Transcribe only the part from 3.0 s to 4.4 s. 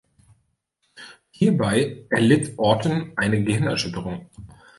eine Gehirnerschütterung.